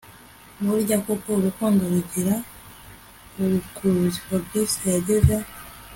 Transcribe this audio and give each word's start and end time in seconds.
Burya 0.65 0.97
koko 1.07 1.29
urukundo 1.39 1.81
rugira 1.93 2.35
rukuruzi 3.51 4.19
Fabric 4.25 4.69
yageze 4.93 5.35